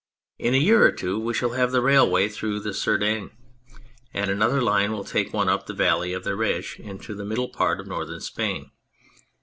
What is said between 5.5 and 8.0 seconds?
the Valley of the Ariege into the middle part of